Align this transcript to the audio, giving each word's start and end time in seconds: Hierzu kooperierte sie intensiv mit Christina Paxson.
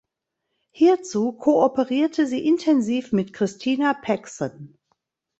Hierzu 0.71 1.31
kooperierte 1.31 2.25
sie 2.25 2.43
intensiv 2.43 3.11
mit 3.11 3.33
Christina 3.33 3.93
Paxson. 3.93 4.79